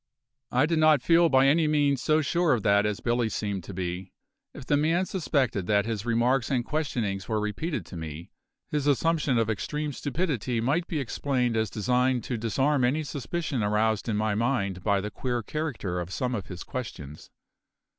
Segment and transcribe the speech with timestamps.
[0.51, 3.73] I did not feel by any means so sure of that as Billy seemed to
[3.75, 4.13] be.
[4.51, 8.31] If the man suspected that his remarks and questionings were repeated to me,
[8.67, 14.09] his assumption of extreme stupidity might be explained as designed to disarm any suspicion aroused
[14.09, 17.29] in my mind by the queer character of some of his questions.